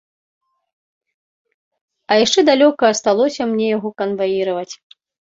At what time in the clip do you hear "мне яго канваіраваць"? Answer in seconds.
3.55-4.71